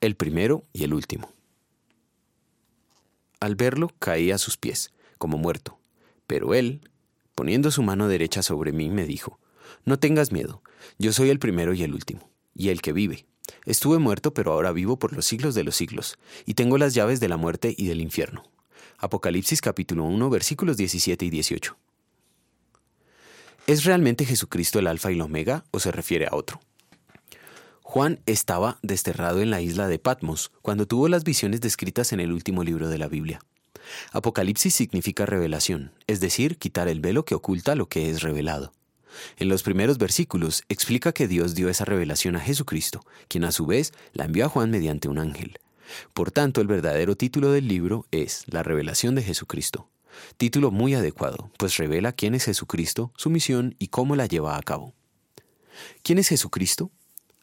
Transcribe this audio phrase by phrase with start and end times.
[0.00, 1.32] el primero y el último.
[3.40, 5.78] Al verlo caí a sus pies, como muerto,
[6.26, 6.88] pero él,
[7.34, 9.38] poniendo su mano derecha sobre mí, me dijo,
[9.84, 10.62] No tengas miedo,
[10.98, 13.26] yo soy el primero y el último, y el que vive.
[13.64, 17.20] Estuve muerto, pero ahora vivo por los siglos de los siglos, y tengo las llaves
[17.20, 18.44] de la muerte y del infierno.
[18.98, 21.76] Apocalipsis capítulo 1 versículos 17 y 18.
[23.66, 26.60] ¿Es realmente Jesucristo el Alfa y el Omega o se refiere a otro?
[27.96, 32.30] Juan estaba desterrado en la isla de Patmos cuando tuvo las visiones descritas en el
[32.30, 33.40] último libro de la Biblia.
[34.12, 38.74] Apocalipsis significa revelación, es decir, quitar el velo que oculta lo que es revelado.
[39.38, 43.64] En los primeros versículos explica que Dios dio esa revelación a Jesucristo, quien a su
[43.64, 45.58] vez la envió a Juan mediante un ángel.
[46.12, 49.88] Por tanto, el verdadero título del libro es La revelación de Jesucristo.
[50.36, 54.62] Título muy adecuado, pues revela quién es Jesucristo, su misión y cómo la lleva a
[54.62, 54.92] cabo.
[56.02, 56.90] ¿Quién es Jesucristo?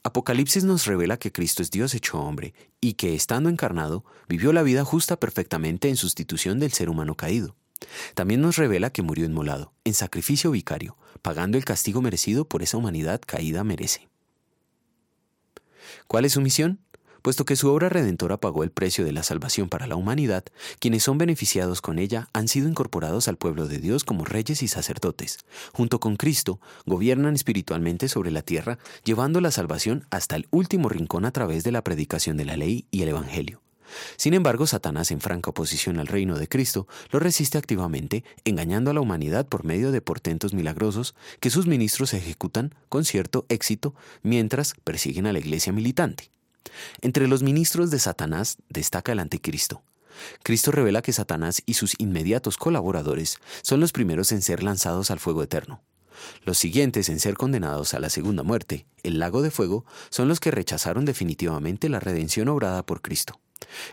[0.06, 4.62] Apocalipsis nos revela que Cristo es Dios hecho hombre y que, estando encarnado, vivió la
[4.62, 7.56] vida justa perfectamente en sustitución del ser humano caído.
[8.14, 12.76] También nos revela que murió inmolado, en sacrificio vicario, pagando el castigo merecido por esa
[12.76, 14.10] humanidad caída merece.
[16.08, 16.80] ¿Cuál es su misión?
[17.24, 20.44] Puesto que su obra redentora pagó el precio de la salvación para la humanidad,
[20.80, 24.68] quienes son beneficiados con ella han sido incorporados al pueblo de Dios como reyes y
[24.68, 25.40] sacerdotes.
[25.72, 31.26] Junto con Cristo, gobiernan espiritualmente sobre la tierra, llevando la salvación hasta el último rincón
[31.26, 33.62] a través de la predicación de la ley y el Evangelio.
[34.18, 38.94] Sin embargo, Satanás, en franca oposición al reino de Cristo, lo resiste activamente, engañando a
[38.94, 44.74] la humanidad por medio de portentos milagrosos que sus ministros ejecutan con cierto éxito mientras
[44.84, 46.33] persiguen a la iglesia militante.
[47.02, 49.83] Entre los ministros de Satanás destaca el anticristo.
[50.44, 55.20] Cristo revela que Satanás y sus inmediatos colaboradores son los primeros en ser lanzados al
[55.20, 55.81] fuego eterno.
[56.45, 60.39] Los siguientes en ser condenados a la segunda muerte, el lago de fuego, son los
[60.39, 63.39] que rechazaron definitivamente la redención obrada por Cristo.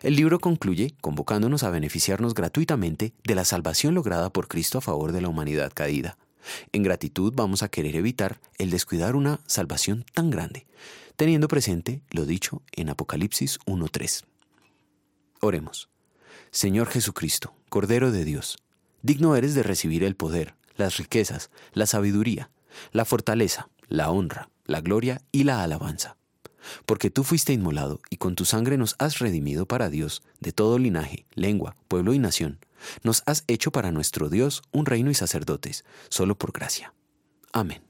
[0.02, 5.12] El libro concluye convocándonos a beneficiarnos gratuitamente de la salvación lograda por Cristo a favor
[5.12, 6.18] de la humanidad caída.
[6.72, 10.66] En gratitud vamos a querer evitar el descuidar una salvación tan grande,
[11.16, 14.24] teniendo presente lo dicho en Apocalipsis 1.3.
[15.40, 15.88] Oremos.
[16.50, 18.58] Señor Jesucristo, Cordero de Dios,
[19.02, 22.50] digno eres de recibir el poder, las riquezas, la sabiduría,
[22.92, 26.16] la fortaleza, la honra, la gloria y la alabanza.
[26.86, 30.78] Porque tú fuiste inmolado y con tu sangre nos has redimido para Dios de todo
[30.78, 32.58] linaje, lengua, pueblo y nación.
[33.02, 36.94] Nos has hecho para nuestro Dios un reino y sacerdotes, solo por gracia.
[37.52, 37.89] Amén.